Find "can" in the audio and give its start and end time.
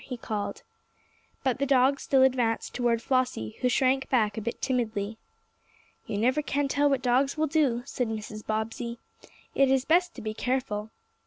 6.41-6.67